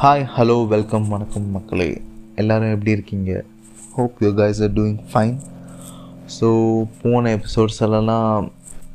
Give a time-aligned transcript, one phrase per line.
[0.00, 1.86] Hi hello welcome வணக்கம் மக்களே.
[2.40, 3.30] எல்லோரும் எப்படி இருக்கீங்க?
[3.94, 5.36] Hope you guys are doing fine
[6.34, 6.48] so
[7.02, 8.50] போன எபிசோட்ஸ் எல்லாம்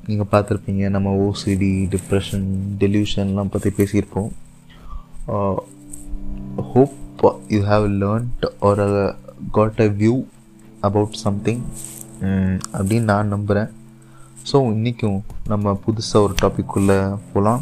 [0.08, 0.84] நீங்கள் பார்த்துருப்பீங்க.
[0.96, 2.46] நம்ம ஓசிடி டிப்ரெஷன்
[2.84, 4.30] டெலியூஷன்லாம் பற்றி பேசியிருப்போம்.
[6.74, 7.26] ஹோப்
[7.56, 8.88] யூ ஹாவ் லேர்ன்ட் ஒரு
[9.58, 10.16] got a view
[10.90, 11.66] about something
[12.78, 13.70] அப்படின்னு நான் நம்புகிறேன்
[14.52, 15.20] ஸோ இன்றைக்கும்
[15.54, 17.02] நம்ம புதுசாக ஒரு டாபிக் உள்ளே
[17.34, 17.62] போகலாம்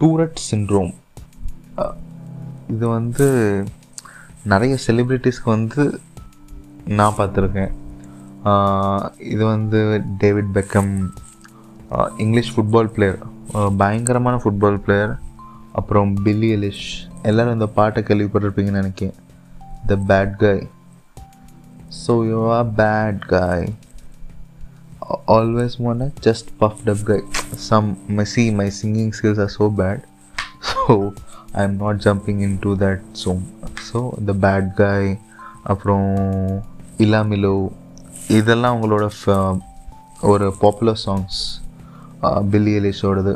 [0.00, 0.94] டூரட் சின்ரோம்
[2.74, 3.26] இது வந்து
[4.52, 5.82] நிறைய செலிப்ரிட்டிஸ்க்கு வந்து
[6.98, 7.72] நான் பார்த்துருக்கேன்.
[9.32, 9.78] இது வந்து
[10.22, 10.92] David Beckham
[12.24, 13.18] English football player
[13.82, 15.12] பயங்கரமான ஃபுட்பால் பிளேயர்
[15.80, 16.86] அப்புறம் பில்லி எலிஷ்
[17.28, 19.16] எல்லோரும் இந்த பாட்டை கேள்விப்பட்டிருப்பீங்கன்னு நினைக்கிறேன்.
[19.90, 20.62] The bad guy
[22.02, 23.66] so you are bad guy
[25.36, 30.02] always மோன just puffed up puffed some my C my singing skills are so bad
[30.68, 30.82] so
[31.52, 33.30] I am not jumping into that so
[33.90, 35.10] so the bad guy
[35.64, 36.08] அப்புறம்
[36.96, 37.54] இலாமிலோ
[38.28, 39.04] இதெல்லாம் அவங்களோட
[40.22, 41.38] ஒரு popular songs
[42.50, 43.32] Billie எலிஷோடது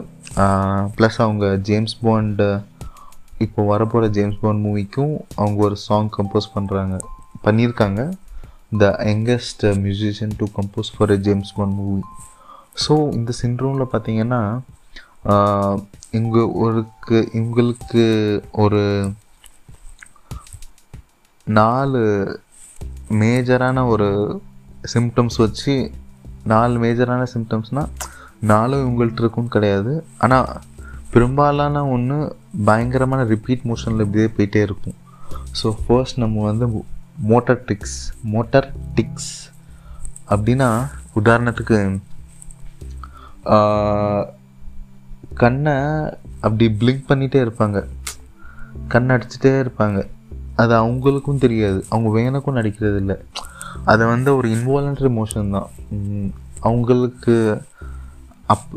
[0.96, 2.48] plus அவங்க James Bond
[3.38, 6.96] இப்போ வரப்போகிற James bond மூவிக்கும் அவங்க ஒரு சாங் கம்போஸ் பண்ணுறாங்க
[7.44, 8.00] பண்ணியிருக்காங்க.
[8.78, 12.02] The youngest musician to compose for a James Bond movie
[12.86, 14.40] so இந்த சிண்ட்ரோமில் பார்த்தீங்கன்னா
[16.18, 18.04] இங்கு ஒருக்கு இவங்களுக்கு
[18.62, 18.82] ஒரு
[21.46, 22.00] நாலு
[23.20, 24.08] மேஜரான ஒரு
[24.94, 25.74] சிம்டம்ஸ் வச்சு
[26.52, 27.92] நாலு மேஜரான சிம்டம்ஸ்னால்
[28.50, 29.92] நாலும் இவங்கள்ட்ட இருக்கும்னு கிடையாது.
[30.18, 30.50] ஆனால்
[31.10, 32.18] பெரும்பாலான ஒன்று
[32.64, 34.98] பயங்கரமான ரிப்பீட் மோஷனில் இப்படியே போயிட்டே இருக்கும்.
[35.60, 36.66] ஸோ ஃபர்ஸ்ட் நம்ம வந்து
[37.30, 37.98] மோட்டர் டிக்ஸ்
[38.34, 39.32] மோட்டர் டிக்ஸ்
[40.34, 40.70] அப்படின்னா
[41.20, 41.78] உதாரணத்துக்கு
[45.42, 45.74] கண்ணை
[46.46, 47.78] அப்படி பிளிங்க் பண்ணிகிட்டே இருப்பாங்க.
[48.92, 49.98] கண் அடிச்சுட்டே இருப்பாங்க.
[50.62, 51.78] அது அவங்களுக்கும் தெரியாது.
[51.94, 53.16] அவங்க வேணுக்கும் நடிக்கிறது இல்லை.
[53.84, 55.68] அதை வந்து ஒரு இன்வாலண்ட்ரி மோஷன் தான்.
[56.60, 57.34] அவங்களுக்கு
[58.46, 58.68] அப்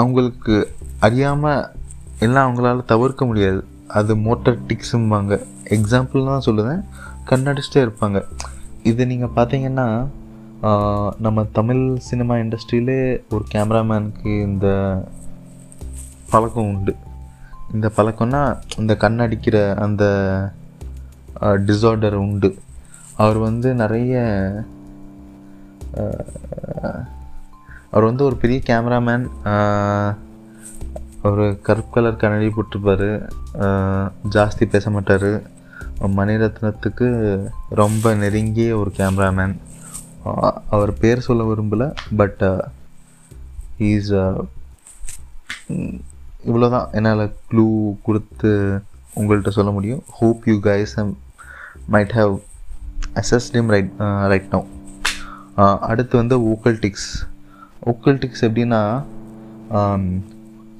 [0.00, 0.54] அவங்களுக்கு
[1.06, 1.64] அறியாமல்
[2.18, 3.60] எல்லாம் அவங்களால தவிர்க்க முடியாது.
[3.98, 5.32] அது மோட்டர் டிக்ஸும்பாங்க
[5.76, 6.80] எக்ஸாம்பிள் தான் சொல்லுவேன்.
[7.30, 8.18] கண்ணடிச்சிட்டே இருப்பாங்க.
[8.90, 9.88] இது நீங்கள் பார்த்தீங்கன்னா
[11.26, 13.00] நம்ம தமிழ் சினிமா இண்டஸ்ட்ரியிலே
[13.32, 14.66] ஒரு கேமராமேனுக்கு இந்த
[16.32, 16.92] பழக்கம் உண்டு.
[17.74, 18.42] இந்த பழக்கம்னா
[18.80, 20.04] இந்த கண்ணடிக்கிற அந்த
[21.66, 22.50] டிஸார்டர் உண்டு.
[23.22, 24.12] அவர் வந்து நிறைய
[27.90, 29.24] அவர் வந்து ஒரு பெரிய கேமராமேன்
[31.28, 33.10] ஒரு கருப்பு கலர் கண்ணாடி போட்டிருப்பார்.
[34.36, 35.30] ஜாஸ்தி பேச மாட்டார்.
[36.18, 37.08] மணிரத்னத்துக்கு
[37.80, 39.54] ரொம்ப நெருங்கிய ஒரு கேமராமேன்
[40.74, 41.88] அவர் பேர் சொல்ல விரும்பலை
[42.20, 42.42] பட்
[43.90, 44.10] ஈஸ்
[46.48, 47.66] இவ்வளோ தான் என்னால் க்ளூ
[48.06, 48.50] கொடுத்து
[49.20, 50.02] உங்கள்கிட்ட சொல்ல முடியும்.
[50.18, 50.94] Hope you guys
[51.94, 52.32] might have
[53.20, 53.92] அசஸ்டிம் right
[54.32, 54.60] right no
[55.90, 57.10] அடுத்து வந்து ஓக்கல் டிக்ஸ்
[57.90, 58.80] ஓக்கல் டிக்ஸ் எப்படின்னா
[59.78, 60.04] um,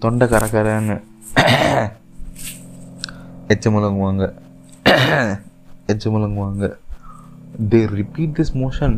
[0.03, 0.97] தொண்டை கரகரன்னு
[3.53, 4.25] எச்ச முழங்குவாங்க.
[5.93, 6.67] எச்ச முழங்குவாங்க.
[7.73, 8.97] தே ரிப்பீட் திஸ் மோஷன்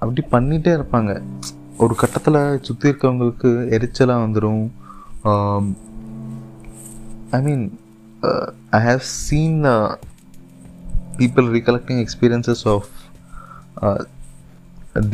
[0.00, 1.12] அப்படி பண்ணிகிட்டே இருப்பாங்க.
[1.84, 4.64] ஒரு கட்டத்தில் சுற்றி இருக்கவங்களுக்கு எரிச்சலாக வந்துடும்
[7.30, 7.64] I mean
[8.78, 9.58] I have seen
[11.18, 12.90] people recollecting experiences of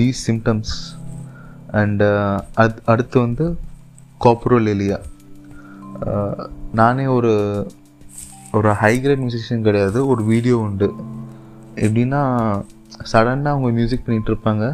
[0.00, 0.74] these symptoms
[1.80, 2.08] and
[2.62, 3.46] அது அடுத்து வந்து
[4.20, 4.98] காப்ரோலெலியா
[6.08, 6.42] uh,
[6.74, 7.32] நானே ஒரு
[8.56, 10.88] ஒரு ஹைகிரேட் மியூசிஷியன் கிடையாது ஒரு வீடியோ உண்டு.
[11.84, 12.22] எப்படின்னா
[13.10, 14.64] சடனாக அவங்க மியூசிக் பண்ணிகிட்டு இருப்பாங்க.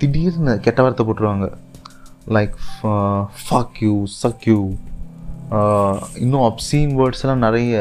[0.00, 1.46] திடீர்னு கெட்ட வார்த்தை போட்டுருவாங்க.
[2.34, 2.54] Like
[3.42, 4.58] fuck you suck you
[6.22, 7.74] இன்னும் அப்சீன் வேர்ட்ஸ்லாம் நிறைய.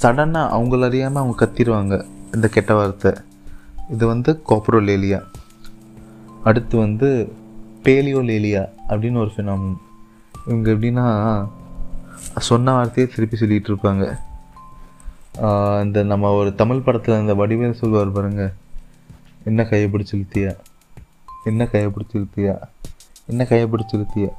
[0.00, 1.96] சடனாக அவங்கள அறியாமல் அவங்க கத்திடுவாங்க
[2.36, 3.12] இந்த கெட்ட வார்த்தை.
[3.94, 5.20] இது வந்து கோப்ரோலேலியா
[6.48, 7.08] அடுத்து வந்து
[7.84, 9.76] பேலியோலேலியா அப்படின்னு ஒரு ஃபினாமின்
[10.46, 11.06] இவங்க எப்படின்னா
[12.48, 14.04] சொன்ன வார்த்தையே திருப்பி சொல்லிகிட்டு இருப்பாங்க.
[15.84, 18.52] இந்த நம்ம ஒரு தமிழ் படத்தில் இந்த வடிவேல் சொல்வார் பாருங்கள்
[19.44, 20.52] என்ன கையை பிடிச்சி இழுத்தியா
[21.44, 22.68] என்ன கையை பிடிச்சி இழுத்தியா
[23.26, 24.30] என்ன கையை பிடிச்சி இழுத்தியா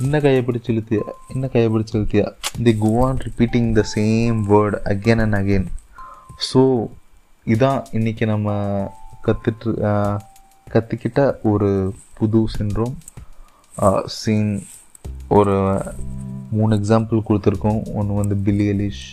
[0.00, 2.32] என்ன கையை பிடிச்சி இழுத்தியா என்ன கையை பிடிச்சி இழுத்தியா
[2.62, 5.66] they go on repeating the same word again and again
[6.52, 6.88] so
[7.46, 8.48] இதான் இன்றைக்கி நம்ம
[9.24, 9.72] கற்றுட்டு
[10.74, 12.94] கற்றுக்கிட்ட ஒரு புது சின்ரோம்
[14.04, 14.62] சீன்
[15.28, 15.82] ஒரு
[16.50, 17.94] மூணு எக்ஸாம்பிள் கொடுத்துருக்கோம்.
[17.94, 19.06] ஒன்று வந்து Billie Eilish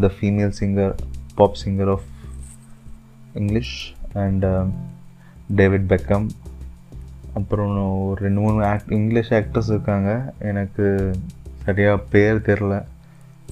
[0.00, 0.94] the female singer
[1.34, 2.11] pop singer of
[3.40, 3.74] English
[4.12, 4.46] and
[5.60, 6.26] David Beckham
[7.34, 7.76] அப்புறம்
[8.08, 10.10] ஒரு ரெண்டு மூணு ஆக்ட் இங்கிலீஷ் ஆக்டர்ஸ் இருக்காங்க.
[10.38, 10.86] எனக்கு
[11.64, 12.74] சரியாக பேர் தெரில.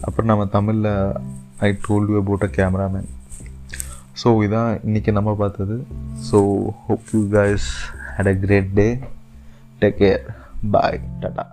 [0.00, 1.12] அப்புறம் நம்ம தமிழில்
[1.58, 3.08] I told you about a cameraman
[4.22, 5.86] so இதான் இன்றைக்கி நம்ம பார்த்தது.
[6.30, 6.38] So
[6.86, 7.68] hope you guys
[8.16, 8.88] had a great day
[9.80, 10.24] take care
[10.70, 11.46] bye tata